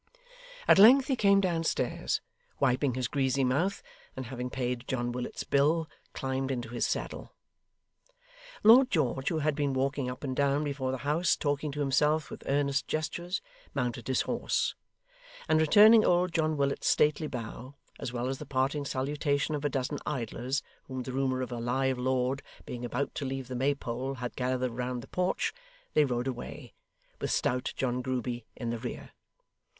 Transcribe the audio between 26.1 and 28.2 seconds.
away, with stout John